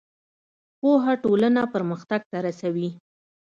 [0.79, 2.89] پوهه ټولنه پرمختګ ته رسوي.